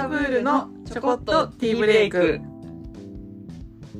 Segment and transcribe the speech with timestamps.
[0.00, 2.40] サブールのちょこっとティーブレイク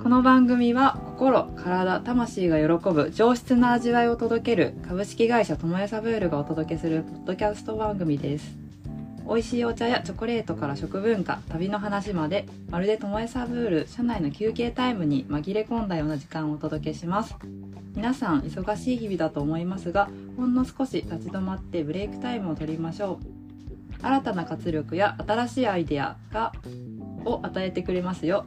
[0.03, 8.56] この番組は心、体、魂が喜ぶ上質な味わいを届ける株式会社ともえサブールがお届けするポッドキャスト番組です。
[9.28, 17.37] 美味しいお茶やチョコレートから食文化、旅の話まで、まるでともえサブール社内の休憩タイムに紛れ込んだような時間をお届けします。
[17.95, 23.40] 皆さん忙しい日々だと思いますが、ほんの少し立ち止まってブレイクタイムを取りましょう。
[24.03, 26.53] 新たな活力や新しいアイデアが
[27.25, 28.47] を与えてくれますよ。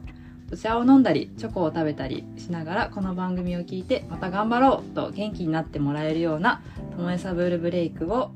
[0.52, 6.62] お茶を飲んだりチョコを食べたりしながらこの番組を聞いてまた頑張ろうと元気になってもらえるような
[6.96, 8.32] ともえサブールブレイクを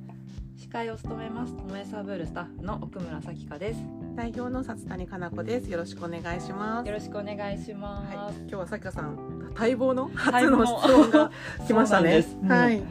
[0.57, 1.55] 司会を務めます。
[1.55, 3.81] ともえサブールスタッフの奥村咲香です。
[4.17, 5.71] 代表の札谷かな子です。
[5.71, 6.89] よろしくお願いします。
[6.89, 11.31] よろしくお願いします、はい、今日はさきかさん待望の初のの質問が
[11.67, 12.25] 来ましたね。
[12.49, 12.83] はい。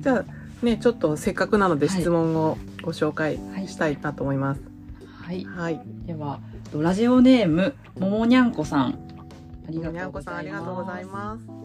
[0.00, 4.62] じゃあねちょっとせっかくなので質問をご紹介したいなと思います
[5.22, 6.40] はい、はい、では
[6.72, 8.98] ラジオネームももにゃんこさん
[9.68, 11.56] ありがとうございんこさんありがとうございます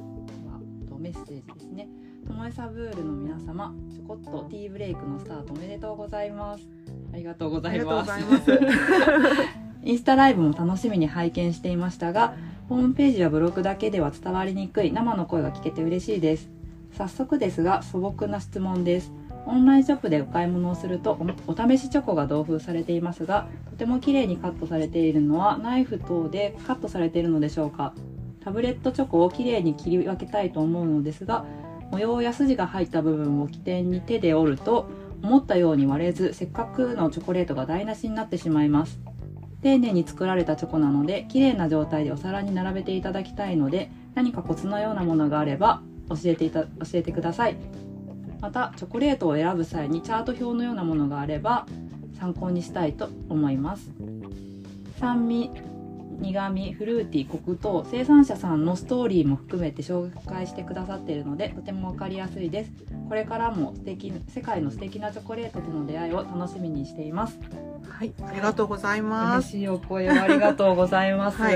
[1.02, 1.90] メッセージですね。
[2.28, 6.64] ともえサブールの皆様、ちょこっとティーブレイクのスタートおめでとうございます。
[7.12, 8.12] ありがとうございます。
[9.84, 12.36] インスタライブも楽しみに拝見していましたが、
[12.70, 16.52] ホームページやブログだけでは伝わりにくい生の声が聞けて嬉しいです。
[16.92, 19.12] 早速ですが素朴な質問です。
[19.46, 27.94] オンラインショップでお買い物をするとお試しチョコが同封されていますがとても綺麗にカットされているのはナイフ等でカットされているのでしょうか。
[28.44, 31.46] タブレットチョコをきれいに切り分けたいと思うのですが
[31.92, 34.90] 模様や筋が入った部分を起点に手で折ると
[35.22, 39.00] 思ったように割れずせっかくのチョコレートが台無しになってしまいます。
[39.62, 47.58] 丁寧に作られたチョコなので綺麗な状態でお皿に並べていただきたいので何かコツのようなものがあれば教えていた教えてください。
[48.42, 51.68] またチョコレートを選ぶ際にチャート表のようなものがあれば
[52.20, 53.92] 参考にしたいと思います。
[55.00, 55.52] 酸味
[56.20, 62.72] 苦味フルーティーコク等生産者さんのストーリーも含めて紹介してくださっているのでとても分かりやすいです。
[63.08, 67.40] これからも素敵世界の素敵なチョコレートとの出会いを楽しみにしています。
[68.02, 68.14] はい。
[68.26, 69.56] ありがとうございます。
[69.56, 71.56] 嬉しいお声をありがとうございます、はい。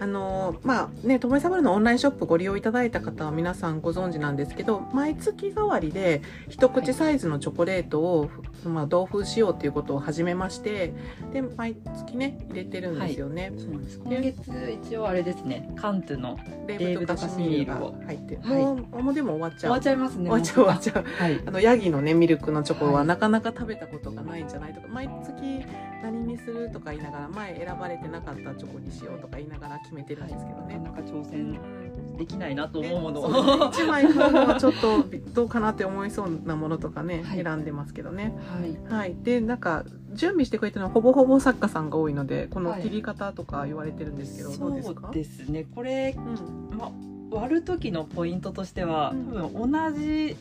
[0.00, 8.28] あのまあねともえサブルのオンラインショップご利用いただいた方は皆さんご存知なんですけど毎月代わりで一口サイズのチョコレートを、
[8.64, 10.92] まあ、同封しようということを始めまして
[11.32, 14.00] で毎月ね入れてるんですよね、そうなんです。
[14.04, 16.36] 今月一応あれですねカントゥの
[16.66, 18.58] レーブとカシミールが入ってはい。
[18.58, 19.60] もうもうでも終わっちゃう。
[19.60, 20.24] 終わっちゃいますね。
[20.24, 21.04] 終わっちゃう終わっちゃう。
[21.22, 21.40] はい。
[21.46, 23.06] あのヤギのねミルクのチョコははい。
[23.06, 25.64] なかなか食べたことがないんじゃないとか、毎月
[26.02, 30.78] 何にするとか言いながら前選ばれてなかったチョコにしようとか言いながら決めてるんですけどね。
[30.78, 35.04] なか挑う戦んできないなと思うものを、 一枚買うのはちょっと
[35.34, 37.42] どうかなって思いそうなものとかね、はい。
[37.42, 38.34] 選んでますけどね。
[38.88, 39.00] はい。
[39.00, 42.82] はい、でなんか準備してくれてるのはほぼほぼ作家さんが多いのでこのはい。
[42.82, 45.02] 切り方とか言われてるんですけど、どうですか？
[45.04, 45.66] そうですね。
[45.74, 46.78] これ、うん。
[46.78, 46.90] ま、
[47.30, 49.26] 割る時のポイントとしては、うん。
[49.42, 50.36] 多分同じ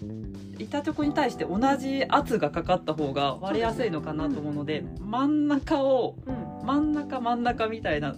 [0.59, 6.31] 板チョコに対して同じ圧がかかった方が割れやすいのかなと思うので真ん中をう
[6.63, 6.65] ん。
[6.65, 8.11] 真ん中真ん中みたいな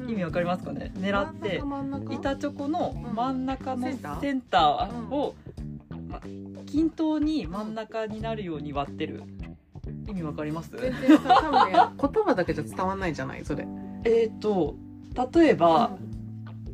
[0.00, 0.10] うん。
[0.10, 0.92] 意味わかりますかね？
[0.96, 2.14] 狙って真ん中真ん中？
[2.14, 3.86] 板チョコの真ん中の
[4.20, 5.14] センター？
[5.14, 5.34] を、
[6.08, 6.20] ま、
[6.66, 9.22] 均等に真ん中になるように割ってる。
[10.08, 10.70] 意味わかります？
[10.72, 13.66] 全然さ多分ね言葉だけじゃ伝わんないじゃないそれ。
[14.04, 14.74] えっ、と
[15.34, 15.90] 例えば、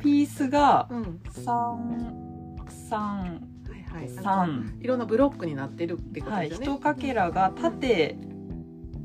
[0.01, 3.47] ピースがうん、うん3三
[3.91, 4.09] はいはい。
[4.09, 4.77] 三。
[4.81, 6.73] いろんなブロックになってるってことはいですよね。
[6.75, 8.17] 一かけらが縦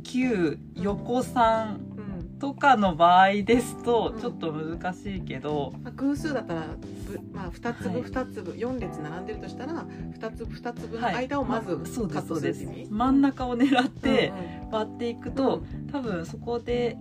[0.02, 2.38] 9横3うん。
[2.38, 4.20] とかの場合ですとうん。
[4.20, 6.66] ちょっと難しいけど、まあ、偶数だったら、
[7.06, 8.02] ぶまあ、2粒はい。
[8.10, 11.14] 2粒、4列並んでるとしたら2粒2粒のはい。
[11.16, 12.90] 間をまずカットすそうですするって意味？
[12.90, 14.70] 真ん中を狙ってうんうん。
[14.70, 16.98] 割っていくと、多分そこで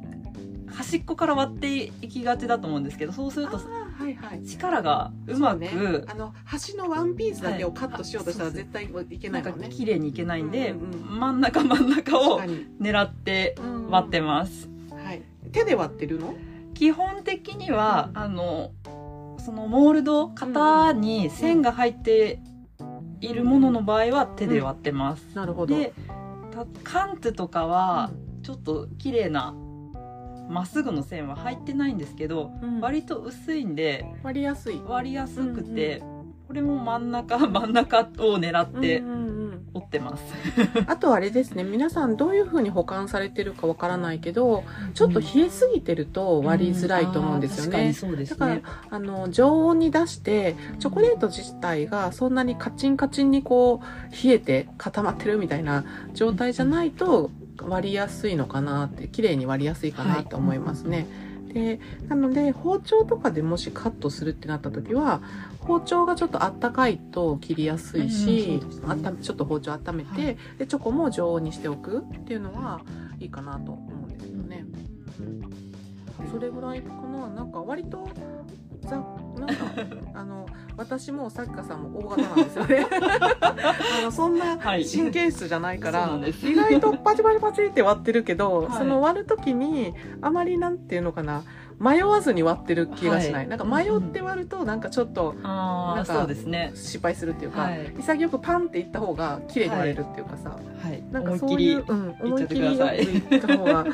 [0.68, 3.60] 端っこから割っていきがちだと思うんですけどそうすると
[3.98, 5.72] はいはい力がうまく、ね、
[6.08, 9.70] あの端のワンピースだけをカットしようとしたらはい絶対いけなないもんね。
[9.70, 12.42] 綺麗にいけないんで、うんうん真ん中真ん中を
[12.82, 14.70] 狙ってうん割ってます。
[14.92, 15.22] はい。
[15.52, 16.34] 手で割ってるの？
[16.74, 18.72] 基本的には、うんあの
[19.44, 22.40] そのモールド型に線が入って
[23.20, 25.76] いるものの場合は手で割ってます、なるほど。
[25.76, 25.94] で
[26.52, 29.54] たカントゥとかはちょっと綺麗な
[30.50, 32.80] まっすぐの線は入ってないんですけど、うん。
[32.80, 34.82] 割と薄いんで割りやすい。
[34.86, 36.04] 割りやすくて、
[36.48, 38.04] これも真ん中 真ん中を
[38.38, 39.44] 狙ってうんうんうん。
[39.76, 40.24] 折ってます、
[40.86, 41.64] あとあれですね。
[41.64, 44.64] 皆さんどういうふうに保管されてるかわからないけど
[44.94, 47.78] ちょっと冷えすぎてると割りづらいと思うんですよね。
[47.78, 61.08] あー確かにそうですだからねあの常温に出してチョコレート自体がそんなにカチンカチンにこう冷えて固まってるみたいな状態じゃないと割りやすいのかなって綺麗に割りやすいかなって思いますね。
[61.54, 65.22] でなので包丁とかでもしカットするってなった時は
[65.60, 68.86] 包丁がちょっとあったかいと切りやすいし、うんね。
[68.88, 70.38] あったちょっと包丁温めて、はい。
[70.58, 72.82] でチョコも常温にしておくっていうのは
[73.20, 74.66] いいかなと思うんですよね。
[76.32, 77.28] それぐらいかな。
[77.28, 78.08] なんか割と
[78.88, 78.96] ざ
[79.40, 79.66] なんか
[80.14, 80.46] あの
[80.78, 82.88] 私もさっかさんも大型なんですよね。
[83.42, 84.86] あのそんなはい。
[84.86, 86.48] 神経質じゃないから、そうなんです。
[86.48, 88.78] 意外とパチパチパチって割ってるけど、はい。
[88.78, 91.44] その割る時にあまりなんていうのかな
[91.80, 93.48] 迷わずに割ってる気がしない、はい。
[93.48, 96.72] なんか迷って割るとなんかちょっとああなんかそうですね。
[96.76, 97.94] 失敗するっていうか、はい。
[98.00, 101.04] 潔くパンっていった方が綺麗に割れるっていうかさ、はい。
[101.12, 103.86] なんか思いっきりそういう、うん、思いっきりよくいった方が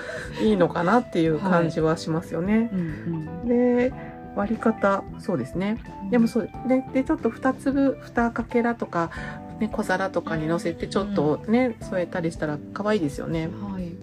[0.41, 2.69] いいのかなっていう感じはしますよね。
[2.73, 3.47] うん。
[3.47, 3.91] で
[4.39, 5.77] 割り方そうですね。
[6.03, 6.09] うん。
[6.09, 9.11] でもそうででちょっと2粒2かけらとか、
[9.59, 13.47] ね、小皿とかに乗せてちょっとね、添えたりしたら可愛いですよね。
[13.47, 13.93] はい。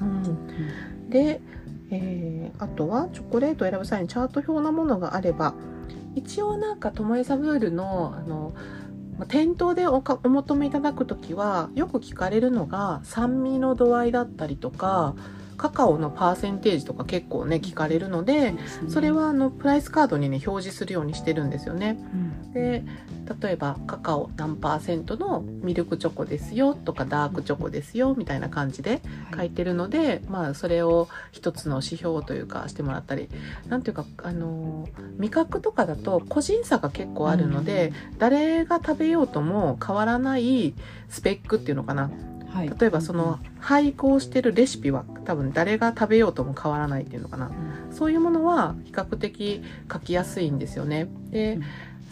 [0.00, 1.40] うん、で、
[1.90, 5.54] えーあとはチョコレートを選ぶ際にチャート表なものがあれば
[6.14, 8.54] 一応なんかトモエサブールのあの
[9.18, 15.14] まあ店頭でおかお求めいただくときはよく聞かれるのが酸味の度合いだったりとか
[15.56, 18.54] カカオのパーセンテージとか結構ね聞かれるので
[18.88, 21.98] それはあのプライスカードにね表示するようにしてるんですよね。
[22.12, 22.52] うん。
[22.52, 22.84] で
[23.42, 29.00] 例えばカカオ何パーセントのミルクチョコですよとかダークチョコですよみたいな感じで
[29.36, 33.28] 書いてるので、まあそれを一つの指標というかしてもらったり。
[33.68, 34.88] なんていうかあの
[35.18, 40.74] 味覚とかだと個人差が結構あるので、誰が食べようとも変わらない
[41.08, 42.10] スペックっていうのかな
[42.56, 42.70] はい。
[42.80, 47.48] 例えばその配合してるレシピは多分誰が食べようとも変わらないっていうのかな。
[47.48, 47.94] うん。
[47.94, 49.62] そういうものは比較的
[49.92, 51.08] 書きやすいんですよね。
[51.30, 51.62] で、うん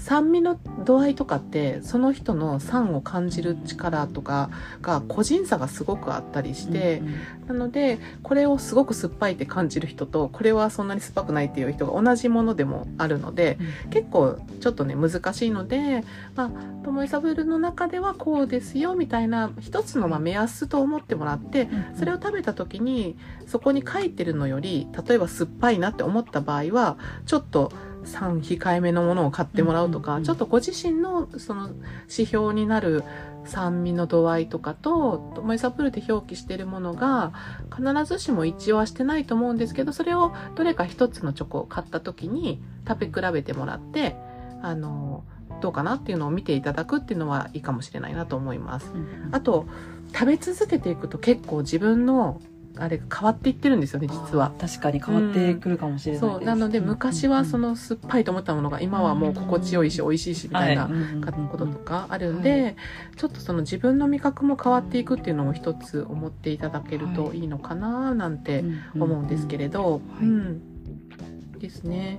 [0.04, 4.50] 酸味の度合いとかってその人の酸を感じる力とか
[4.82, 7.14] が個人差がすごくあったりして、うん
[7.44, 13.90] なのでこれをすごく酸っぱいって感じる人とこれはそんなに酸っぱくないっていう人が同じものでもあるのでうん。
[13.90, 16.04] 結構ちょっとね難しいので
[16.34, 16.50] まあ
[16.84, 21.98] トモエサブルの中ではこうですよみたいな一つのまあ目安と思ってもらってうん。
[21.98, 26.96] それを食べた時にそこに書いてるのより例えば酸っぱいなって思った場合は
[27.26, 27.72] ちょっと
[28.04, 31.70] 酸控えめのものを買ってもらうとか、ちょっとご自身のその
[32.08, 33.04] 指標になる
[33.44, 37.32] 酸味の度合いとかとトモエサプルで表記しているものが
[37.74, 44.16] 必ずしも一致はしてないと思うんですけどそれをどれか一つのチョコを買った時に食べ比べてもらって
[44.62, 45.24] あの
[45.60, 48.90] どうかなっていうのを見ていただくっていうのはいいかもしれないなと思います。
[48.94, 49.66] うんあと
[50.12, 52.40] 食べ続けていくと結構自分の
[52.76, 54.52] あれが変わっていってるんですよね実は。
[54.58, 56.44] 確かに変わってくるかもしれないです、そう。
[56.44, 60.90] なので昔はそのの酸っぱいと思ったものが今はもう心地よいし美味しいしみたいな
[61.20, 62.76] かこととかあるんで、
[63.16, 67.44] ちょっとその自分の味覚も変わっていくっていうのも一つ思っていただけるとい。
[67.44, 70.26] いのかななんて思うんですけれど、うん。
[70.26, 71.58] うん。
[71.58, 72.18] ですね。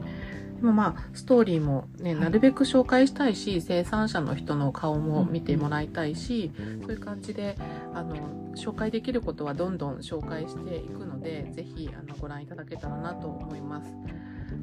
[0.55, 7.57] でもまあストーリーもね、はいなるべく紹介したいし生産者の人の顔も見てもらいたいし、そういう感じで
[7.93, 8.15] あの
[8.55, 13.91] 紹介できることはどんどん紹介していくのでぜひあのご覧いただけたらなと思います。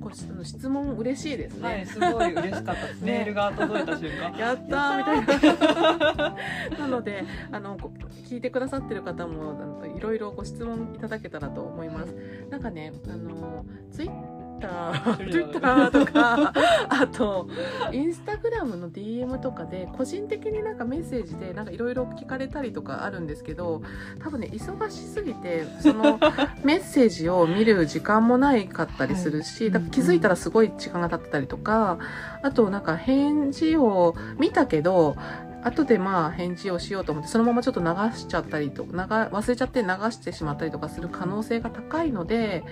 [0.01, 1.69] これあの質問嬉しいですね。
[1.69, 6.37] はいすごい嬉しかったですね メールが届いた瞬間 やったーみたいな。
[6.79, 7.93] なのであのこ
[8.29, 12.15] 聞いてくださってる方もいろいろご質問いただけたらと思います。
[12.51, 16.53] なんかねあのツイッッターとか。
[16.89, 17.49] あと
[17.93, 23.83] インスタグラムの DM とかで個人的になんかメッセージでなんかいろいろ聞かれたりとかあるんですけど
[24.23, 26.19] 多分ね忙しすぎてその
[26.65, 29.73] メッセージを見る時間もないかったりするし、はい。
[29.73, 31.99] だから気づいたらすごい時間が経ってたりとか
[32.43, 35.17] あとなんか返事を見たけど
[35.63, 42.65] 後でまあ返事をしようと思ってそのままちょっと流しちゃったりと流忘れちゃって流してしまったりとかする可能性が高いので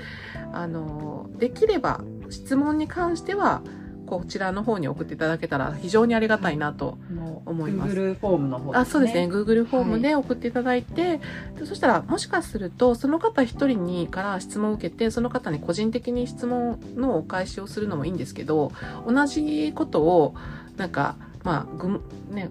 [0.52, 3.62] あのできれば質問に関しては
[4.18, 6.98] こちらの方に送っていただけたら非常にありがたいなと
[7.46, 7.94] 思います。
[7.94, 9.28] Google フォームの方あそうですね。
[9.28, 11.20] Google フォームで送っていただいて、
[11.56, 18.72] でそしたらもしかするとその方一人にから質問を受けてその方に個人的に質問のお返しをするのもいいんですけど
[19.06, 20.34] 同じことを
[20.76, 22.02] なんかまあぐ
[22.34, 22.50] ね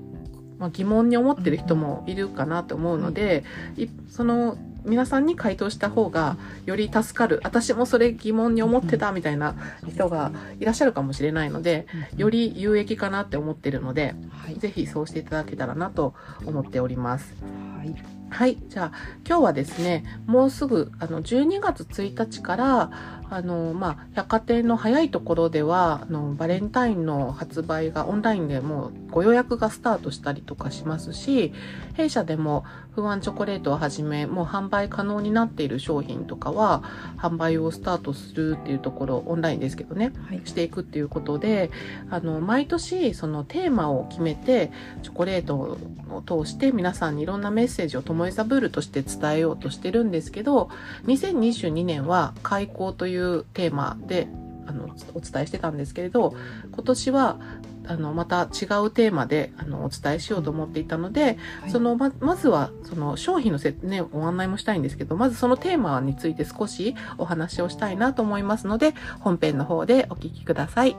[0.59, 3.43] まあ、疑問に思ってる人もいるかなと思うので、
[3.77, 7.39] いその皆さんに回答した方がより助かる。
[7.43, 9.55] 私もそれ疑問に思ってたみたいな
[9.87, 11.85] 人がいらっしゃるかもしれないので
[12.15, 14.55] より有益かなって思ってるのではい。
[14.55, 16.13] ぜひそうしていただけたらなと
[16.45, 17.35] 思っております。
[17.77, 18.57] はいはい。
[18.69, 18.91] じゃあ、
[19.27, 22.91] 今日はですね、もうすぐ、あの、12月1日から、
[23.29, 31.53] あの、まあ、百貨店の早いところでは、あの、バレンタインの発売がオンラインでもうご予約がスタートしたりとかしますし、
[31.95, 32.65] 弊社でも、
[33.01, 36.83] 不安チョコレートをはじめ、もう販売可能になっている商品とかは、
[37.17, 40.41] 販売をスタートするっていうところ、オンラインですけどね、はい。
[40.45, 41.71] していくっていうことで、
[42.09, 50.69] あの、毎年、そのテーマを決めて、チョコレートを通して皆さんにいろんなメッセージをトモエサブールとして伝えようとしてるんですけど、
[51.05, 54.27] 2022年は開校というテーマで、
[54.67, 56.35] あの、お伝えしてたんですけれど、
[56.71, 57.39] 今年は、
[57.87, 70.95] あの、また違うテーマで、あの、お伝えしようと思っていたので、はいその、ま、まずは、その商品の説明、ご案内もしたいんですけど、まずそのテーマについて少しお話をしたいなと思いますので、本編の方でお聞きください。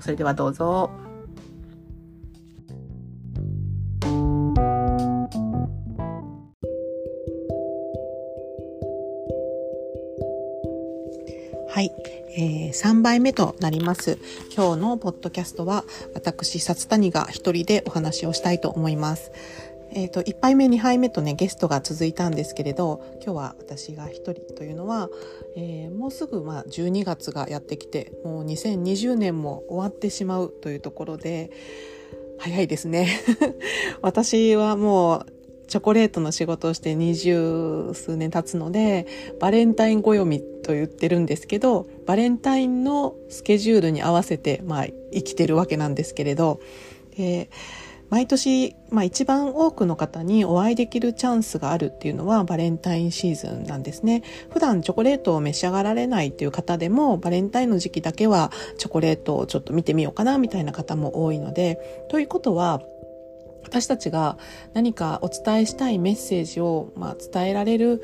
[0.00, 0.90] それではどうぞ。
[11.72, 11.92] はい、
[12.36, 14.18] えー、3杯目となります。
[14.54, 15.84] 今日のポッドキャストは、
[16.14, 19.32] 私、札谷が一人でお話をしたいと思います。
[19.92, 25.08] えっ、と、1杯目、2杯目とね、ゲストが続いたんですけれど、今日は私が一人というのは、
[25.56, 31.50] えーもうすぐ、まあ、12月がやってきて、もう2020年も終わってしまうというところで、
[32.38, 33.08] 早いですね。
[34.00, 35.39] 私はもう、
[35.70, 39.06] チョコレートの仕事をして二十数年経つので、
[39.40, 46.60] バレンタイン暦と言ってるんですけど、バレンタインのスケジュールに合わせて、まあ、生きてるわけなんですけれど、
[47.16, 47.48] で
[48.10, 54.24] 毎年、まあ一番多くの方にお会いできるチャンスがあるっていうのはバレンタインシーズンなんですね。
[54.50, 62.82] 普段チョコレートを召し上がられないっていう方でも、バレンタインの時期だけはチョコレートをちょっと見てみようかなみたいな方も多いので、ということは、
[63.70, 64.36] 私たちが
[64.74, 68.02] 何かお伝えしたいメッセージを、まあ、伝えられる、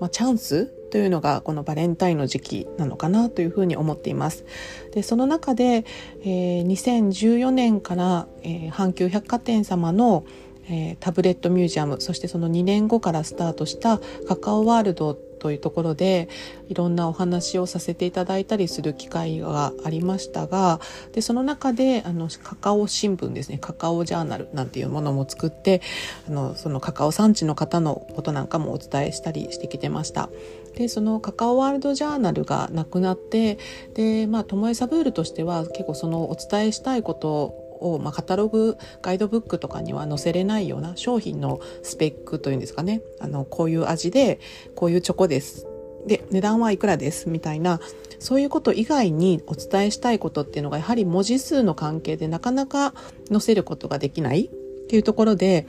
[0.00, 4.44] まあ、チャンスというのがこのバレンタインの時期なのかなというふうに思っています。
[4.92, 5.84] でその中で、
[6.22, 10.24] えー2014年から、えー阪急百貨店様の、
[10.68, 16.28] えータブレットミュージアムそしてその2年後からスタートしたカカオワールドというところで
[16.68, 20.80] いろんなお話をさせていただいたりする機会がありましたが
[21.12, 25.80] でその中であのカカオ新聞ですねカカオジャーナルなんていうものも作って
[26.28, 30.28] あのそのカカオ産地の方のことなんかもお伝えしたりしてきてました。
[30.76, 33.58] でそのカカオワールドジャーナルがなくなって
[33.94, 43.02] でまあトモエサブールとしては結構そのお伝えしたいことを、まあ、カタログガイドブックとかには載せれないような商品のスペックというんですかね。
[43.20, 44.40] あのこういう味で
[44.74, 45.66] こういうチョコです。
[46.06, 47.80] で値段はいくらですみたいな。
[48.18, 52.92] そういうこと以外にお伝えしたいことっていうのがやはり文字数の関係でなかなか
[53.30, 54.48] 載せることができないっ
[54.88, 55.66] ていうところで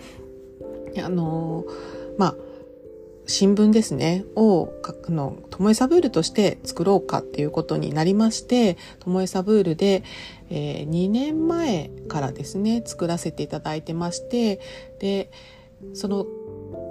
[0.97, 1.63] あの
[2.17, 2.35] まあ
[3.29, 10.03] 新聞ですねをかあのトモエサブールとして作ろうかっていうことになりましてトモエサブールで、
[10.49, 14.59] えー2年前からですね作らせていただいてまして
[14.99, 15.31] で
[15.93, 16.25] その、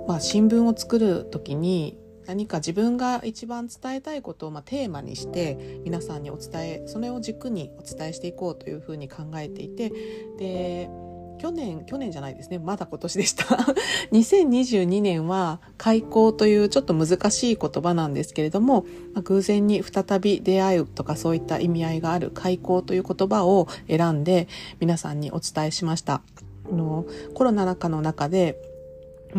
[0.07, 9.91] まあ、新聞を作る時に何か自分が一番伝えたいことを、ま、テーマにして皆さんにお伝えそれを軸にお伝えしていこうというふうに考えていて
[10.39, 10.91] で
[11.39, 13.45] 去年去年じゃないですねまだ今年でした
[14.13, 18.83] 2022年は開校というちょっと難しい言葉なんですけれども、
[19.15, 24.49] まあ偶然に再び出会うとかそういった意味合いがある開口という言葉を選んで
[24.81, 26.23] 皆さんにお伝えしました。
[26.71, 28.57] あのコロナ禍の中で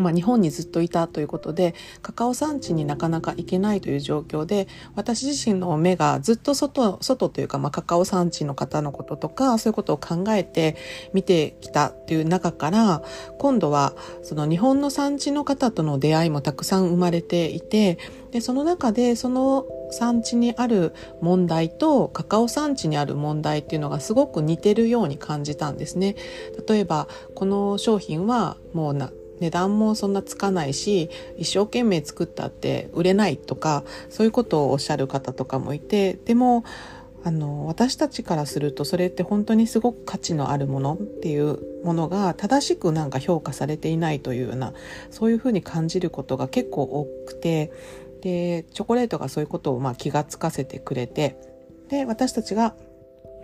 [0.00, 10.76] まあ、日本にずっといたということでカカオ産地になかなか行けないという状況で私自身の目がずっと外外というか、まあ、カカオ産地の方のこととかそういうことを考えて
[11.12, 13.02] 見てきたっていう中から
[13.38, 17.98] 今度はその日本の産地の方との出会いもたくさん生まれていて
[18.32, 26.14] でその中でその産地にある問題とカカオ産地にある問題っていうのがすごく似てるように感じたんですね。
[26.68, 28.94] 例えばこの商品はもう
[29.40, 36.64] 値段もそんなつかないし一生懸命作ったって売れないとかそういうことをおっしゃる方とかもいてでも
[37.22, 44.72] あの私たちからするとそれって本当にすごく価値のあるものっていうものが正しくなんか評価されていないというような
[45.10, 47.72] そういうふうに感じることが結構多くて
[48.22, 51.36] でチョコレートがそういうことをまあ気がつかせてくれて
[51.88, 52.74] で私たちが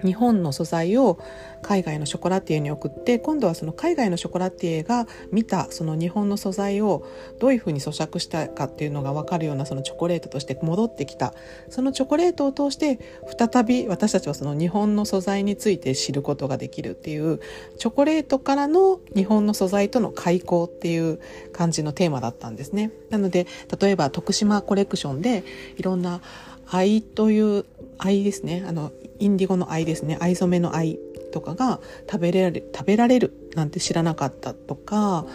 [0.04, 1.18] 日本の素材を
[1.62, 7.06] 海外のショコラティエに送って今度はその海外のショコラティエが見たその日本の素材を
[7.40, 11.34] どういうふうに咀嚼したかっていうのが分かるようなそのチョコレートとして戻ってきた
[11.68, 12.98] そのチョコレートを通して
[13.38, 17.40] 再び私たちはその日本の素材について知ることができるっていう
[17.78, 21.20] チョコレートからの日本の素材との開口っていう
[21.52, 22.90] 感じのテーマだったんですね。
[23.10, 23.46] なので
[23.80, 25.44] 例えば徳島コレクションで
[25.76, 26.20] いろんな
[26.66, 27.64] 藍という
[27.98, 28.64] 藍ですね。
[28.66, 30.18] あのインディゴの藍ですね。
[30.20, 30.98] 藍染めの藍
[31.32, 31.80] とかが
[32.10, 35.26] 食べられる食べられるなんて知らなかったとか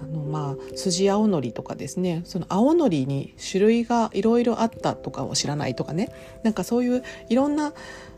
[0.00, 2.22] あのまあ筋青のりとかですね。
[2.24, 6.12] その青のりに種類がいろいろあったとかを知らないとかね。
[6.42, 7.72] なんかそういういろんな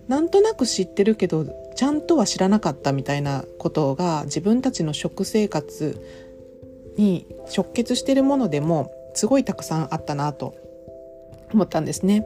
[0.08, 6.00] なんとなく知ってるけどちゃんとは知らなかったみたいなことが自分たちの食生活
[6.96, 10.54] に直結してるものでもすごいたくさんあったなと
[11.54, 12.24] 思ったんですね。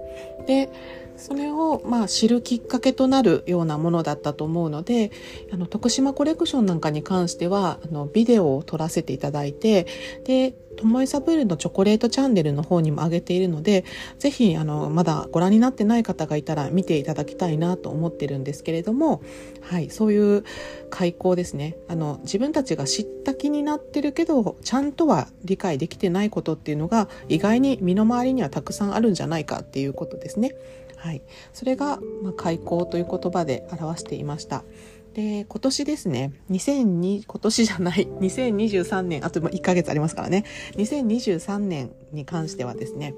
[0.49, 0.71] で
[1.19, 5.11] それをまあ知るきっかけとなるようなものだったと思うので
[5.53, 9.87] あの徳島コレクションなんかに関してはあのビデオを撮らせていただいて
[10.25, 13.85] でともえサブールのチョコレートチャンネルの方にも上げているので
[14.19, 19.21] ぜひあのまだご覧になってない方がいたら見ていただきたいなと思ってるんですけれども、
[19.61, 20.45] はい、そういう
[20.91, 21.77] 開口ですね。
[21.89, 30.79] あの自分たちが知った気になってるけどちゃんとは理解できてないことっていうのが意外に身の回りにはたくさんあるんじゃないかっていうことですですね。
[30.97, 34.65] はい、それが、まあ、開口という言葉で表していました。
[35.15, 40.45] で今年ですね2002今年じゃない2023年あと1ヶ月ありますからね。
[40.77, 43.15] 2023年に関してはですね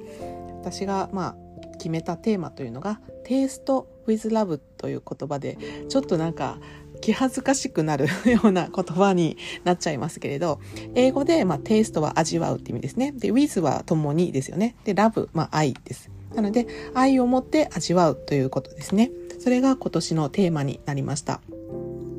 [0.60, 1.36] 私がまあ
[1.72, 5.58] 決めたテーマというのが「テイスト・ウィズ・ラブ」という言葉で
[5.88, 6.58] ちょっとなんか
[7.00, 10.60] 気恥ずかしくなる ような言葉になっちゃいますけれど
[10.94, 13.12] 英語で、まあ、テイストは味わうって意味ですね。
[13.12, 14.76] で with は共にですよね。
[14.84, 16.10] で love、まあ、愛です。
[16.34, 19.10] なので愛を持って味わうということですね。
[19.38, 21.40] それが今年のテーマになりました。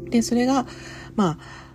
[0.10, 0.66] でそれが
[1.16, 1.72] まあ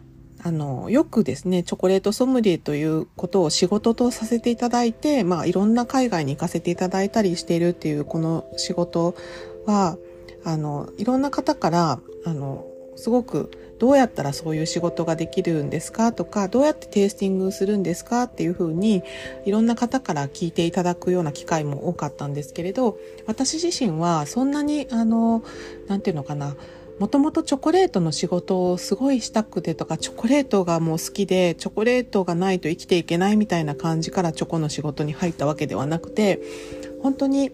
[0.47, 9.17] あの、よくですね、チョコレートソムリエということを仕事とさせていただいて、まあ、いろんな海外に行かせていただいたりしているっていうこの仕事
[9.67, 9.99] は、
[10.45, 12.65] あの、いろんな方から、あの、
[12.97, 16.13] すごくどうやったらそういう仕事ができるんですか？
[16.13, 18.23] とか、どうやってテイスティングするんですか？
[18.23, 19.03] っていうふうに、
[19.45, 25.45] いろんな方から聞いていただくような機会も多かったんですけれど、私自身はそんなに、あの、
[25.89, 26.57] なんていうのかな、
[26.99, 36.41] もともとチョコレートの仕事をすごいしたくてとか、チョコレートがもう好きで、チョコレートがないと生きていけないみたいな感じからチョコの仕事に入ったわけではなくて、
[37.03, 37.53] 本当に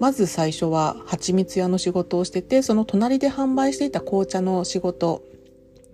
[0.00, 5.22] まず最初は蜂蜜屋の仕事をしてて、その隣で販売していた紅茶の仕事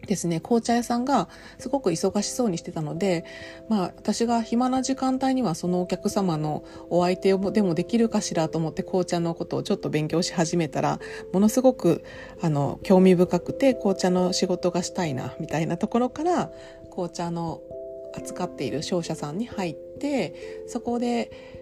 [0.07, 3.25] ですね、紅茶屋さんがすごく忙しそうにしてたので、
[3.69, 10.99] まあ私が暇な時間帯にはそのお客様のお相手をでもできるかしらと思って紅茶のことをちょっと勉強し始めたら、
[11.33, 12.03] ものすごく
[12.43, 16.51] あの興味深くて紅茶の仕事がしたいなみたいなところから
[16.91, 17.61] 紅茶の
[18.15, 21.60] 扱っている商社さんに入って、そこで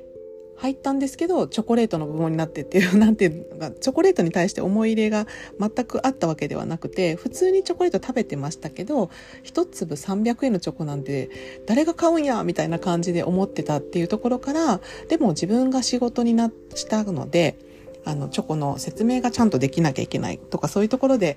[0.59, 5.27] 入ったんですけどチョコレートの部門になってっていう なんていうのがチョコレートに対して思い入れが
[5.59, 9.11] 全くあったわけではなくて普通にチョコレート食べてましたけど
[9.42, 11.31] 一粒300円のチョコなんて
[11.66, 17.57] 誰が買うんやみたいな感じで思ってたっていうところからでも自分が仕事になしたので
[18.05, 21.37] あのチョコの説明がちゃんとできなきゃいけないとかそういうところで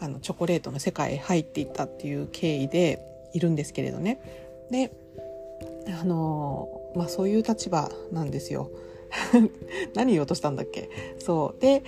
[0.00, 3.00] あのチョコレートの世界へ入っていったっていう経緯で
[3.34, 4.18] いるんですけれどね。
[4.70, 4.92] で
[6.00, 8.70] あのまあそういう立場なんですよ。
[9.94, 10.88] 何言おうとしたんだっけ？
[11.18, 11.82] そうで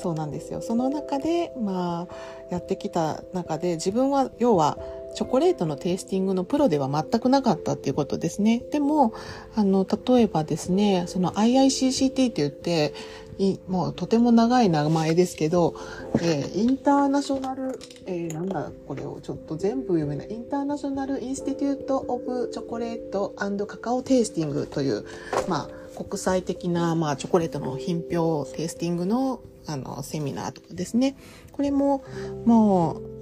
[0.00, 2.14] そうなんですよその中でまあ
[2.50, 4.78] やってきた中で自分は要は
[5.14, 8.62] チョコレートのテイスティングのプロでは全くなかったっていうことですね。
[8.70, 9.12] でも、
[9.56, 12.92] あの、例えばですね、その IICCT って言って、
[13.38, 15.74] いもうとても長い名前ですけど、
[16.20, 20.30] えー、インターナショナル、えー、なんだこれをちょっと全部読めない。
[20.30, 23.34] インターナショナルインスティテュート・オブ・チョコレート
[23.66, 25.04] カカオ・テイスティングという、
[25.48, 31.16] まあ、国際的な、まあ、チョコレートの品評テイスティングの、あの、セミナーとかですね。
[31.52, 32.02] これも、
[32.44, 33.17] もう、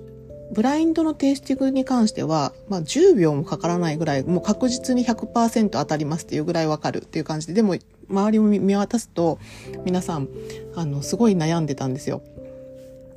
[0.52, 7.76] ブラインドのテイスティングに関しては、まあ、10秒もかからないぐらい、もう確実に100%当たりますっていうぐらいわかるっていう感じで、でも
[8.08, 9.38] 周りを見渡すと
[9.84, 10.28] 皆さん
[10.74, 12.22] あのすごい悩んでたんですよ。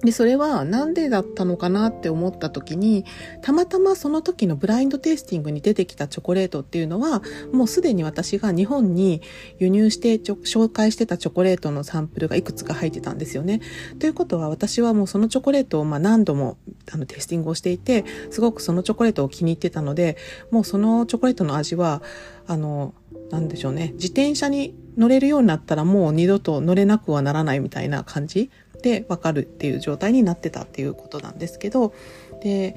[0.02, 3.04] で、それはなんでだったのかなって思った時に、
[3.42, 9.22] たまたまその時のブラインドテイスティングに出てきたチョコレートっていうのは、もうすでに私が日本に
[9.58, 13.60] 輸入して紹介してたチョコレートのサンプルがいくつか入ってたんですよね。
[14.00, 16.58] ということは私はもうそのチョコレートをまあ何度も
[16.92, 20.16] あのテイスティングをしていて、すごくそのチョコレートを気に入ってたので、
[20.50, 22.02] もうそのチョコレートの味は、
[22.48, 22.94] あの、
[23.32, 23.92] なんでしょうね。
[23.96, 28.50] 自転車に乗れるようになったらもう二度と乗れなくはならないみたいな感じ
[28.82, 31.94] で分かるっていう状態になってたっていうことなんですけど
[32.42, 32.76] で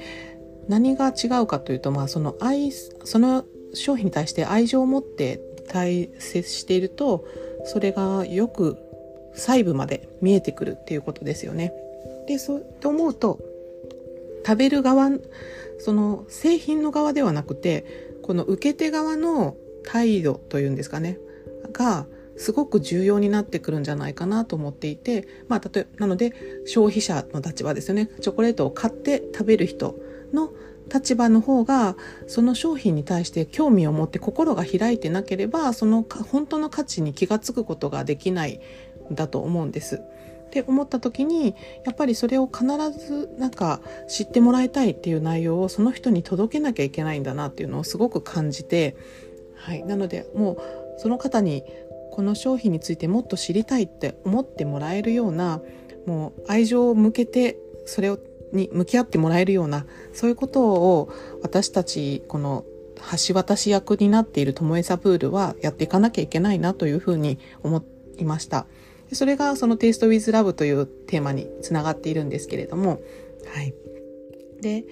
[0.69, 7.25] 何が違うかというと、まあ、その愛その商品に対して愛情を持って大切していると
[7.65, 8.79] それがよく
[9.35, 11.73] 細部まで見えてくるっていうことですよね。
[12.27, 13.39] でそうと思うと
[14.47, 15.11] 食べる側
[15.79, 17.85] その製品の側ではなくて
[18.23, 21.19] この受け手側の態度というんですかね
[21.73, 22.07] が
[22.43, 26.33] すごく重要になってくるんじゃないかなと思っていて、まあ、例えなので
[26.67, 29.95] 消費者の立場ですよねチョコレートを買って食べる人
[30.33, 30.51] の
[30.93, 38.61] 立場の方がその商品に対して興味を持って心が開いてなければその本当の価値に気が付くことができない
[39.11, 39.97] んだと思うんです。
[39.97, 41.55] って思った時に
[41.87, 48.95] やっぱりそれを必ずなんか知ってもらいたいっていう内容をその人に届けなきゃいけないんだなっていうのをすごく感じて、
[49.55, 50.59] はい、なのでもう
[50.99, 51.65] その方に
[52.13, 55.61] この商品についてもっと知りたいって思ってもらえるような
[56.07, 58.19] もう愛情を向けてそれを
[58.53, 61.11] に向き合ってもらえるようなそういうことを
[61.43, 62.67] 私たちこの
[63.27, 67.83] 橋渡し役になっているともえサプールはやっていかなきゃいけないなというふうに思
[68.19, 68.67] いました。
[69.13, 73.01] それがそのテイストウィズラブというテーマにつながっているんですけれども、
[73.47, 73.75] はい。
[74.61, 74.85] で、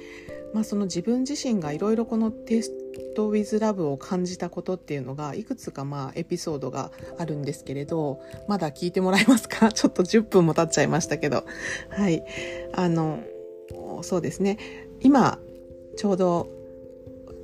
[0.52, 2.72] まあその自分自身がいろいろこのテス
[3.14, 9.70] トウィズラブを感じたことっていうのがいくつかまあエピソードがあるんですけれど、まだ聞いてもらえますか？
[9.72, 11.44] ちょっと10分も経っちゃいましたけど。
[11.88, 12.24] はい。
[12.72, 13.20] あの、
[14.02, 14.58] そうですね。
[15.00, 15.38] 今、
[15.96, 16.48] ちょうど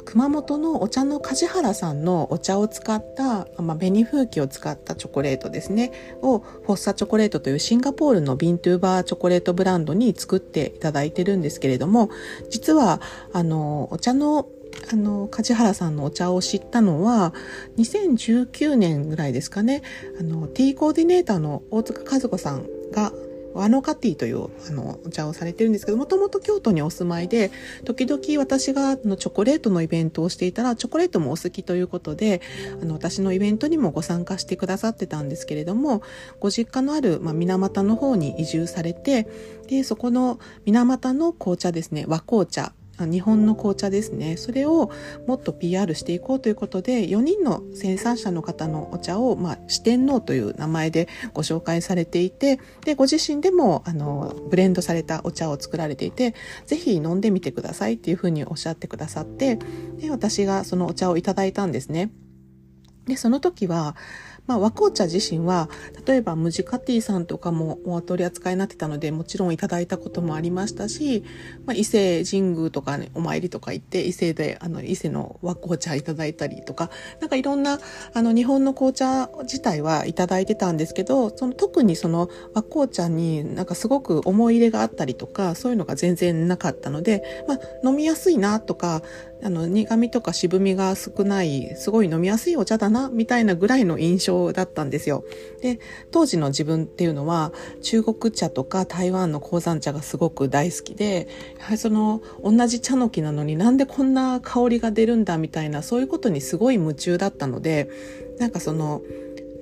[0.07, 5.93] 熊本のお茶の梶原さんのお茶を使った、まあ、紅風紀を使ったチョコレートですね、
[6.23, 12.09] をフォッサチョコレートというシンガポールのビントゥーバーチョコレートブランドに作っていただいてるんですけれども、
[12.49, 13.01] 実は、
[13.33, 14.49] あの、お茶の
[14.93, 17.35] あの、梶原さんのお茶を知ったのは、
[17.79, 19.83] 2019年ぐらいですかね、
[20.21, 23.13] あの、ティーコーディネーターの大塚和子さんが
[23.57, 27.51] ワノカティというあのお茶をされてるんですけど、もともと京都にお住まいで、
[27.85, 32.41] 時々私があのチョコレートのイベントをしていたら、チョコレートもお好きということで、
[32.81, 36.03] あの私のイベントにもご参加してくださってたんですけれども、
[36.41, 39.27] ご実家のある、まあ、水俣の方に移住されて、
[39.69, 42.73] で、そこの水俣の紅茶ですね、和紅茶
[43.05, 44.37] 日本の紅茶ですね。
[44.37, 44.91] それを
[45.27, 59.59] もっと PR していこうということで、4人の生産者の方のお茶を、まあ、四天王という名前でご紹介されていて、で、ご自身でも、あの、ブレンドされたお茶を作られていて、ぜひ飲んでみてくださいっていうふうにおっしゃってくださって、
[59.99, 62.11] で、私がそのお茶をいただいたんですね。
[63.07, 63.97] で、その時は、
[64.47, 65.69] まあ、和紅茶自身は、
[66.07, 71.25] 例えばムジカティさんとかもお取り扱いになってたので、もちろんいただいたこともありましたし、
[71.65, 77.79] まあ、伊勢神宮とかね、お参りとか行って、伊勢で、あの、伊勢の和紅茶いただいたりとか、なんかいろんな、
[78.15, 89.03] あの、日本の紅茶自体はいただいてたんですけど、その特にその和紅茶になんかすごく思い入れがあったりとか、そういうのが全然なかったので、まあ、飲みやすいなとか、
[89.43, 95.25] あの、苦味とか渋みが少ない、すごい飲みやすいお茶だな、みたいなぐらいの印象だったんですよ。
[95.61, 95.79] で、
[96.11, 107.89] 当時の自分っていうのは、中国茶とか台湾の鉱山茶がすごく大好きで、やはりその、同じ茶の木なのになんでこんな香りが出るんだ、みたいな、そういうことにすごい夢中だったので、
[108.39, 109.03] なんかその、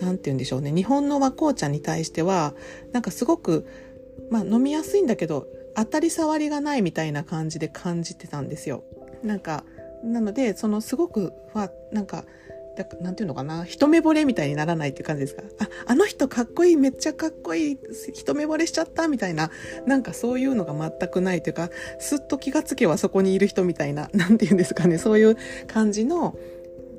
[0.00, 2.54] なんて言うんでしょうね、日本の和紅茶に対しては、
[2.92, 3.66] なんかすごく、
[4.30, 8.84] まあ飲みやすいんだけど、当たり障りがないみたいな感じで感じてたんですよ。
[9.24, 9.64] なんか
[10.04, 12.24] なのでそのすごくはなんか
[12.76, 15.42] だなんていうのかな一目惚れみたいにならないっていう感じですか？
[15.60, 17.78] ああの人かっこいいめっちゃかっこいい
[18.12, 19.50] 一目惚れしちゃったみたいな
[19.87, 25.37] なんかそういうのが全くないというかすっと気がつけばそこにいる人みたいな なんていうんですかねそういう
[25.68, 26.37] 感じの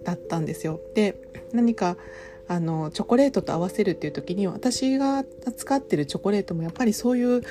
[0.04, 0.80] だったんですよ。
[0.94, 1.16] で
[1.52, 1.98] 何か
[2.48, 5.26] あのチョコレートと合わせるっていう時に私が
[5.58, 7.42] 使ってるチョコレートもやっぱりそういう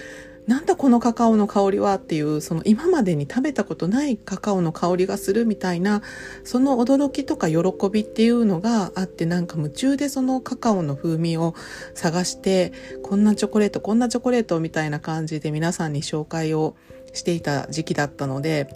[0.47, 6.03] なんだこのカカオの香りはっていう、その今までに食べたことないカカオの香りがするみたいな、
[6.45, 7.57] その驚きとか喜
[7.91, 11.55] びっていうのがあって、なんか夢中でそのカカオの風味を
[11.95, 16.77] 探して、こんなチョコレート、こんなチョコレートみたいな感じで皆さんに紹介を
[17.15, 18.69] していた時期だったので、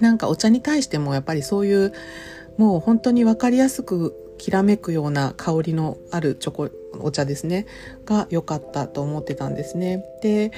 [0.00, 1.92] なんかお茶に対してもやっぱりそういう、
[2.58, 6.70] もう本当にわかりやすくきらめくような香りのあるチョコ、
[7.02, 7.66] お茶ですね、
[8.04, 10.04] が良かったと思ってたんですね。
[10.22, 10.52] で、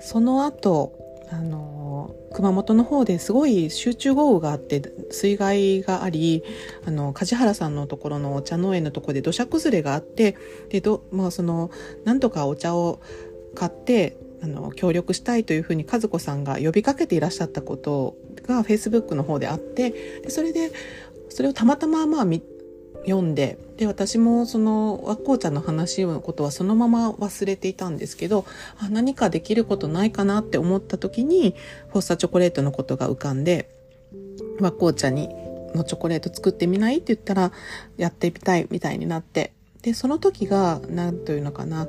[0.00, 0.92] その後、
[1.30, 6.42] あの、熊本の方ですごい集中豪雨があって水害があり、
[6.86, 10.36] あの、梶原さんのところのお茶農園のところで土砂崩れがあって、
[10.68, 11.70] で、ど、まあその、
[12.04, 13.00] なんとかお茶を
[13.54, 18.16] 買って、あの、協力したいというふうに和子さんが呼びかけていらっしゃったこと
[18.46, 19.90] が Facebook の方であって、
[20.22, 20.72] でそれで、
[21.30, 22.42] それをたまたままあ見
[23.04, 28.44] 読んでで私もその和紅茶の話のことはそのまま忘れていたんですけど
[28.78, 31.54] あ何かできることないかなって思った時に
[31.88, 33.70] フォッサチョコレートのことが浮かんで
[34.60, 35.28] 和紅茶に
[35.74, 37.52] のチョコレート作ってみないって言ったら
[37.96, 39.52] やってみたいみたいになって。
[39.82, 41.88] でその時が何というのかな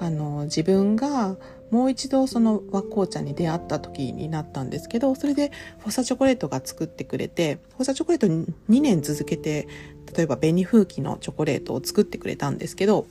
[0.00, 1.36] あの自分が
[1.70, 9.68] もう一度その和紅茶に出会った時になったんですけどそれでフォサチョコレートが作ってくれてフォサチョコレート2年続けて
[10.16, 13.06] 例えば紅風紀のチョコレートを作ってくれたんですけど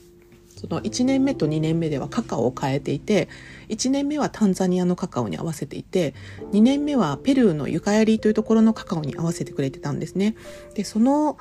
[0.56, 3.28] その1年目と2年目ではカカオを変えていて
[3.70, 6.14] 1年目はタンザニアのカカオに合わせていて
[6.52, 10.36] 2年目はペルーのユカヤリというところのカカオに合わせてくれてたんですね。
[10.74, 11.38] でその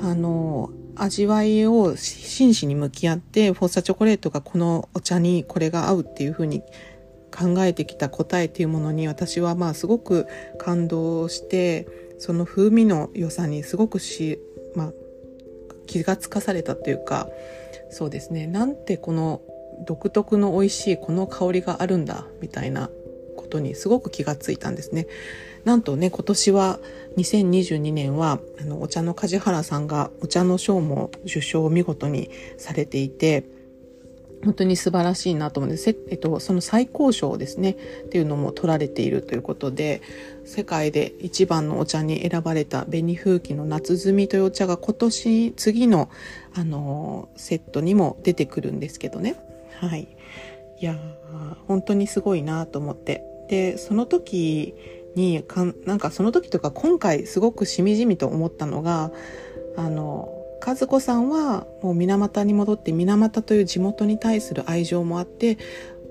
[0.00, 6.62] あの味わいを真摯に向き合ってフォッサチョコレートがこのお茶にこれが合うっていうふうに
[7.30, 10.26] 考えてきた答えっていうものに私はまあすごく
[10.58, 11.86] 感動して
[12.18, 14.40] その風味の良さにすごくし、
[14.74, 14.92] まあ、
[15.86, 17.28] 気がつかされたというか
[17.90, 19.42] そうですねなんてこの
[19.86, 22.88] 独特の美味しいこの香りがあるんだみたいな
[23.36, 25.06] ことにすごく気がついたんですね。
[25.66, 26.78] なんとね今年は
[27.16, 33.44] 2022年はあのお茶の梶原さんがお茶の賞も受賞を見事にされていて
[34.44, 37.70] 本当に素晴らしいなと思うんです、えっと、その最高賞ですね。
[38.04, 40.02] っていうのも取られているということで
[40.44, 46.10] 世界で一番のお茶に選ばれた紅風紀の夏摘みというお茶が今年次の
[46.54, 49.34] あのセットにも出てくるんですけどね。
[49.80, 50.16] はい。
[50.78, 50.96] いや
[51.66, 53.24] 本当にすごいなと思って。
[53.48, 54.74] でその時
[55.16, 59.10] にかんなんかその時とか今回すごくしみじみと思ったのが
[59.76, 60.28] あの
[60.64, 65.58] 和子さんはもう水俣に戻って水俣という地元に対する愛情もあって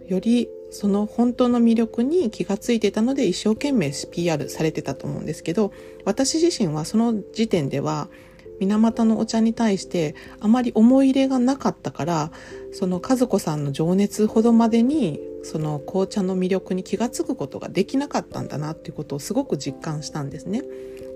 [0.07, 5.71] よりその本当の魅力に気がついてたので一生懸命 PR されてたと思うんですけど
[6.03, 8.09] 私自身はその時点では
[8.59, 12.31] 水俣のお茶に対してあまり思い入れがなかったから
[12.71, 20.63] その和子さんの情熱ほどまでにその紅茶の魅力に気が付くことができなかったんだなっていうことをすごく実感したんですね。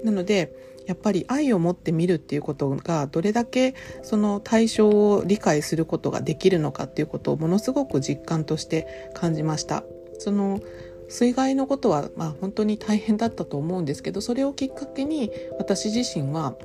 [0.03, 0.53] なので
[0.85, 9.83] やっぱり愛を持って見るっていうことがどれだけその対象を理解することができるのかっていうことをものすごく実感として感じました。
[10.19, 10.59] その
[11.07, 16.55] 水害のことはまあ本当に大変だったと思うんですけどそれをきっかけに私自身は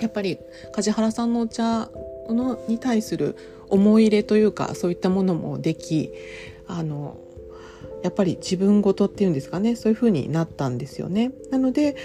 [0.00, 0.40] やっぱり
[0.72, 1.88] 梶原さんのお茶
[2.28, 3.36] のに対する
[3.68, 6.10] 思い入れというかそういったものもでき
[6.66, 7.18] あの
[8.02, 11.32] やっぱり自分ごとっていうんですかねそういう風になったんですよね。
[11.50, 11.96] なので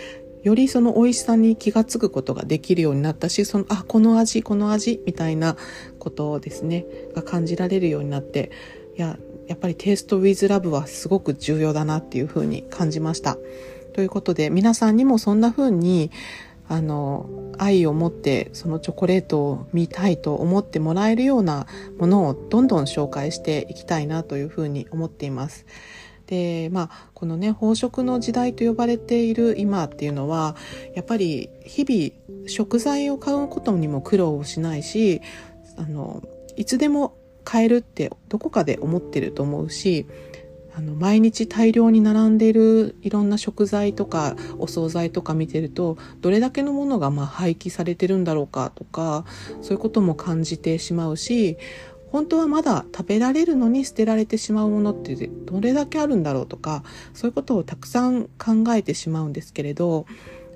[0.44, 5.58] よりその美味しさに気が付くことができるようになったしそのあこの味この味みたいな
[6.00, 8.52] ことをですねが感じられるようになって
[8.96, 9.18] いや
[9.48, 13.38] やっぱりテイストウィズラブはすごく重要だなっていう風に感じました。
[13.94, 16.12] ということで皆さんにもそんな風に
[16.70, 17.28] あの
[17.58, 21.66] 愛を持ってそのチョコレートを見たいと思ってもらえるような
[21.98, 25.66] ものをどんどん紹介していきたいなというふうに思っています。
[26.28, 30.56] でまあこのね飽食の時代と呼ばれている今っていうのは
[30.94, 35.22] やっぱり日々食材を買うことにも苦労をしないし
[35.76, 36.22] あの
[36.56, 40.06] いつでも買えるってどこかで思ってると思うし
[40.80, 49.26] あの毎日大量に並んでいるいろんな食材とかお惣菜とか見てるとどれだけのものがま廃棄されてるんだろうかとか
[49.62, 51.58] そういうことも感じてしまうし
[52.14, 60.06] 本当はまだ食べられるのに捨てられてしまうものってどれだけあるんだろうとかそういうことをたくさん考えてしまうんですけれど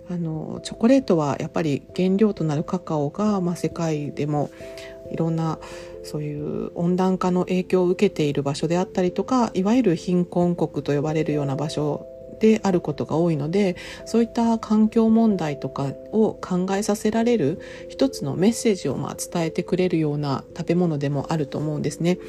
[0.09, 4.51] あのチョコレートはやっぱり原料となるカカオが、まあ、世界でも
[5.11, 5.59] いろんな
[6.03, 12.05] そういう温暖化の影響を受けている場所であったりとかいわゆる貧困国と呼ばれるような場所
[12.39, 22.19] であることが多いのでそういった環境問題とかを考えさせられる一つのメッセージをまあ伝えてくれるような食べ物でもあると思うんですね。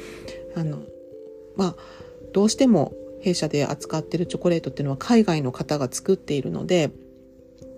[0.55, 0.79] あの
[1.57, 1.75] まあ、
[2.33, 6.91] どうしても弊社で扱ってるチョコレートっていうのは海外の方が作っているので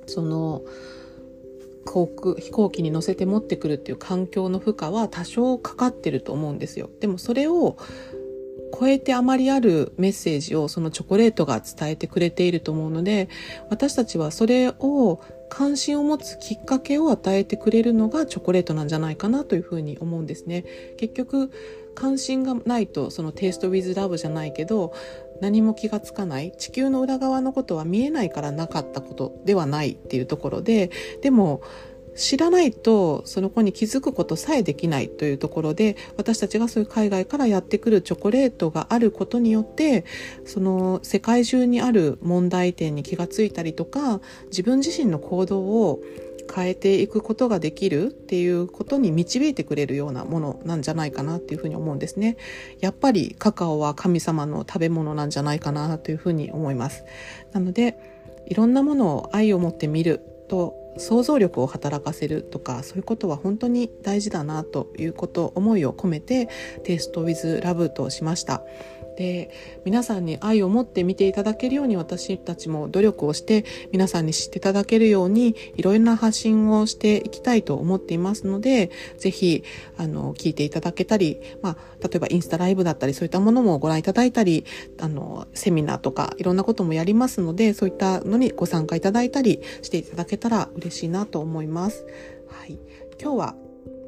[0.05, 0.61] その
[1.87, 6.89] 航空飛行機に乗せて持ってくるっていう環境の負荷は多少かかってると思うんですよ。
[6.99, 7.77] でもそれを
[8.77, 13.29] 超えてあまりあるメッセージをそのチョコレートが伝えてくれていると思うので
[13.69, 20.65] 私たちはそれを関心を持つきっかけを与えてくれるのがチョコレートなんじゃないかなというふうに思うんですね。
[20.97, 21.51] 結局
[21.95, 24.93] 関心がないとそのテイストウィズラブじゃないけど
[25.41, 26.51] 何も気がつかない。
[26.57, 31.61] 地球の裏側のことは見えないからなかったことではないっていうところででも
[32.17, 40.03] 知らないとその子に気づくことさえできないというところで私たちがそういう海外からやってくるチョコレートがあることによって
[40.43, 46.01] その世界中にある問題点に気がついたりとか自分自身の行動を
[46.53, 52.37] 変えていくことができるっていうことに導いてくれるようなものなんじゃないかなっていうふうに思うんですね。
[52.79, 57.05] やっぱりカカオは神様の食べ物なんじゃないかなというふうに思います。
[57.51, 57.97] なので
[58.47, 66.49] いろんなものを愛を持って見ると想像力を働かせるとかそういうことは本当に大事だなということ思いを込めて
[66.83, 68.63] テイストウィズラブとしました。
[69.17, 69.49] で
[69.83, 79.63] 皆さんに愛を持って見ていただけるように私たちも努力をして皆さんに知っていただけるようにいろいろな発信をしていきたいと思っていますのでぜひ
[79.97, 84.65] あの聞いていただけたり、まあ、例えばインスタライブだったりそういったものもご覧いただいたり
[85.01, 92.05] あのセミナーとかいろんなこともやりますのでそういったのにご参加いただいたりしていただけたら嬉しいなと思います。
[92.49, 92.77] はい、
[93.19, 93.55] 今日は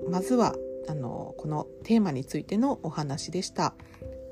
[0.07, 0.55] まずは
[0.87, 3.73] あのこのテーマについてのお話でした。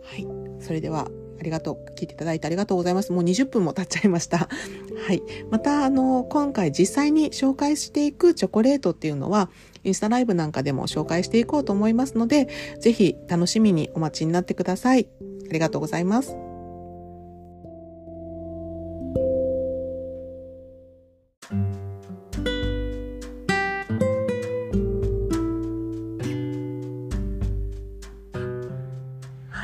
[0.07, 0.27] はい。
[0.59, 1.07] それでは、
[1.39, 1.93] ありがとう。
[1.95, 3.11] 聞いていただいてありがとうございます。
[3.11, 4.49] もう20分も経っちゃいました。
[5.05, 5.21] はい。
[5.51, 9.49] また、あの、今回実際に紹介していくチョコレートっていうのは、
[9.83, 12.47] インスタライブなんかでも紹介していこうと思いますので、
[12.79, 15.07] ぜひ楽しみにお待ちになってください。
[15.49, 16.46] ありがとうございます。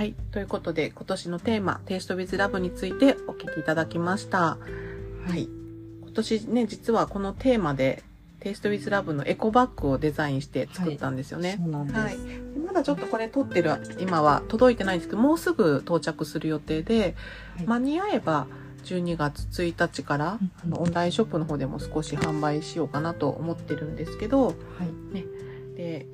[0.04, 0.16] はい。
[0.34, 4.58] ということで、今年のテーマ、テイストウィズラブについてお聞きいただきました。
[4.58, 4.58] は
[5.34, 5.48] い。
[6.02, 8.04] 今年ね、実はこのテーマで、
[8.42, 11.52] テイストウィズラブのエコバッグをデザインして作ったんですよね。
[11.52, 12.00] はい、そうなんです。
[12.02, 12.18] はい。
[12.68, 17.16] まだちょっとこれ撮ってる、今は届いてないんですけど、もうすぐ到着する予定で、
[17.56, 18.48] はい、間に合えば、
[18.84, 25.24] 12月1日から、あのオンラインショップの方でも少し販売しようかなと思ってるんですけど、はい、ね、
[25.78, 26.06] で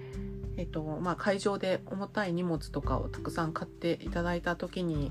[0.60, 5.10] えっとまあ、会場で重たい荷物とかをたくさん買っていただいた時に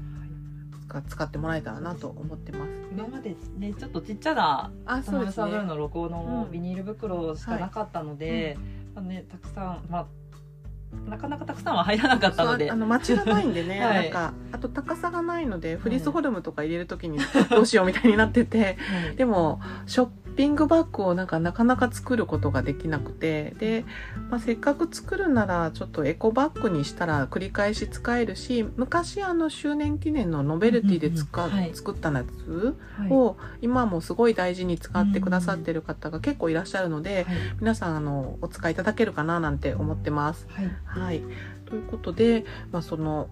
[1.08, 8.58] 使ってもらえたらなと思ってます、今までねちょっとちっちゃなあそうです、ね、のロゴのビニール袋しかなかったので、
[8.94, 12.70] うんはい、ね、たくさん、まあ、なかなかたくさんは入らなかったので。
[12.70, 23.84] あの町がないんでね、 はい、なんかあと高さがないのでフリースホルムとか入れる時にどうしようみたいになってて、はい、でもショッピングバッグをなんかなかなか作ることができなくてで、
[24.30, 32.76] まあ、せっかく作るならちょっとエコバッグにしたら繰り返し使えるし昔あの周年記念のノベルティで使、うんうんはい、作ったやつ
[33.10, 40.46] を今もすごい大事に使ってくださってる方が結構いらっしゃるので、はい、皆さんあのお使いいただけるかななんて思ってます。
[40.50, 41.22] はい、はい、
[41.66, 43.28] ということで、まあ、その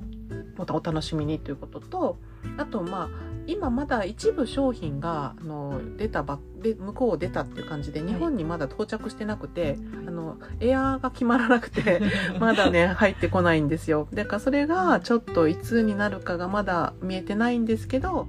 [0.56, 2.18] またお楽しみにということと
[2.59, 9.78] あとまあ今まだ一部商品があの出たばで向こうを出たっていう感じで日本にまだ到着してなくて、はい、
[10.09, 12.02] あのエアーが決まらなくて
[12.40, 14.09] まだね入ってこないんですよ。
[14.12, 18.28] だからそれがちょっといつになるかがまだ見えてないんですけど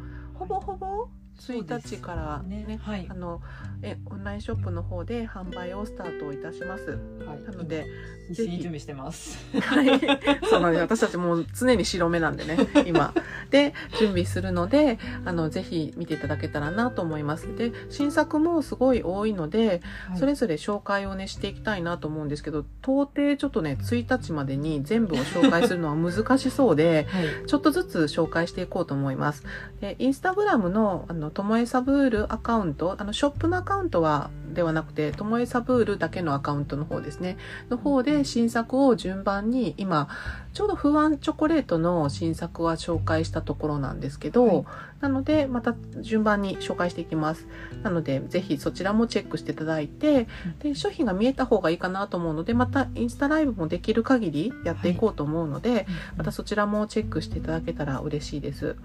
[1.53, 3.41] 1日からね、ねはい、あの
[3.81, 6.91] えオンラインショップの方で販売をスタートいたします。
[7.25, 7.86] はい、なので
[8.31, 9.38] ぜひ準備してます。
[9.60, 9.88] はい、
[10.49, 10.81] そうなんです。
[10.81, 13.13] 私たちも常に白目なんでね、 今
[13.49, 17.55] で準備するので、あのぜひ見ていただけたらなと思います。
[17.55, 29.43] で、新作もすごい多いので、はい、それぞれ紹介をねしていきたいなと思うんですけど、到底ちょっとね1日までに全部を紹介するのは難しそうで、 はい、ちょっとずつ紹介していこうと思います。
[29.79, 37.38] で、インスタグラムのあのともえサブールアカウント、あのショップのアカウントはではなくて、ともえサブールだけのアカウントの方ですね。
[37.69, 40.08] の方で新作を順番に、今、
[40.54, 44.65] ちょうど不安チョコレートの新作は紹介したところなんですけど、はい、
[45.02, 47.45] なので、また順番に紹介していきます。
[47.84, 50.28] なので、ぜひそちらもチェックしていただいて、
[50.63, 55.86] で、商品が見えた方がいいかなと思うので、またインスタライブもできる限りやっていこうと思うので、はい、
[56.17, 58.76] またそちらもチェックしていただけたら嬉しいです。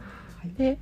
[0.59, 0.79] で、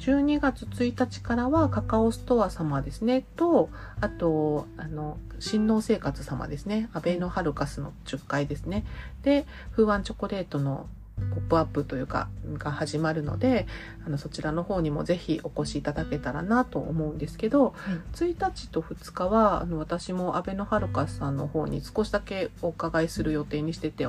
[0.00, 3.68] 12月1日からはカカオストア様ですね、と、
[4.00, 8.86] あと、あの、新農生活様ですね、アベノハルカスの10階ですね。
[9.22, 10.86] で、風安チョコレートの
[11.34, 13.66] ポップアップというかが始まるので
[14.06, 24.06] あのそちらの方にもぜひお越しいただけたらなと思うんですけど、はい、1日と2日はあの私もアベノハルカスさんの方に少しだけお伺いする予定にしてて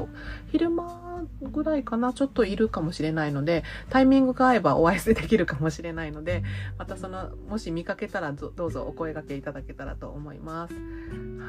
[0.52, 6.44] 昼間ぐらいかなちょっといるかもしれないのでタイミングが合えばお会いできるかもしれないので
[6.78, 10.74] またそのもし見かけたらどうぞお声がけいただけたらと思います。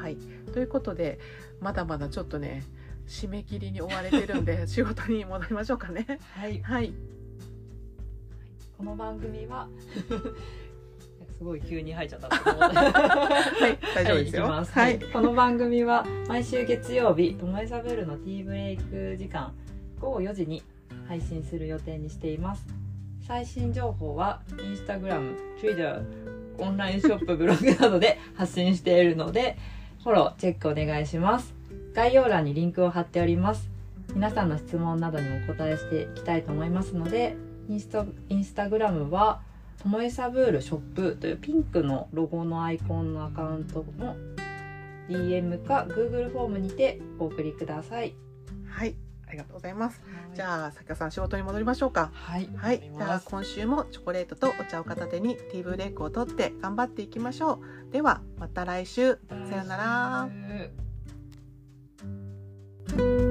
[0.01, 0.17] はい、
[0.53, 1.19] ということで
[1.61, 2.63] まだまだちょっとね
[3.07, 6.19] 締め切りに追われてるんで 仕事に戻りましょうかね。
[6.35, 6.93] はい、はい、
[8.77, 9.67] この番組は
[11.37, 14.43] すごい急に入っちゃったはい、大丈夫ですよ。
[14.45, 19.53] はい、はい、この番組は毎週月曜日、ともえサブルのティーブレイク時間
[19.99, 20.63] 午後4時に
[21.07, 22.65] 配信する予定にしています。
[23.25, 26.01] 最新情報はインスタグラム、Twitter、
[26.57, 29.57] オンラインショップブログなどで発信しているので
[30.03, 31.53] フォローチェックお願いします
[31.93, 33.69] 概要欄にリンクを貼っております
[34.13, 37.35] 皆さんの質問などにお答えしていきたいと思いますので
[37.69, 39.41] インスタインスタグラムは
[39.81, 44.15] ともえサブールショップというピンクのロゴのアイコンのアカウントの
[45.09, 48.15] DM か Google フォームにてお送りください。
[48.69, 48.95] はい、
[49.27, 50.01] ありがとうございます。
[50.33, 52.11] じゃあ、さきかさん仕事に戻りましょうか。
[52.13, 57.91] はい、はい、じゃあ今週もチョコレートとお茶を片手にティーブレイクを取って頑張っていきましょう。
[57.91, 59.19] ではまた来週。
[59.49, 60.82] さようなら。
[62.91, 63.22] Bye.